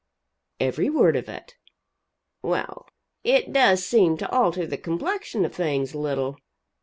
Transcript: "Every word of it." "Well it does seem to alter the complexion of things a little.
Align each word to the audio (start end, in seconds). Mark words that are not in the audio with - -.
"Every 0.59 0.89
word 0.89 1.15
of 1.15 1.29
it." 1.29 1.57
"Well 2.41 2.87
it 3.23 3.53
does 3.53 3.85
seem 3.85 4.17
to 4.17 4.31
alter 4.31 4.65
the 4.65 4.79
complexion 4.79 5.45
of 5.45 5.53
things 5.53 5.93
a 5.93 5.99
little. 5.99 6.37